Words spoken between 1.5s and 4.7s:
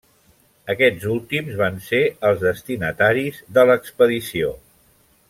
van ser els destinataris de l'expedició.